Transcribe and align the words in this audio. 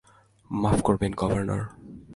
মাফ 0.51 0.79
করবেন, 0.81 1.11
গভর্নর। 1.17 1.61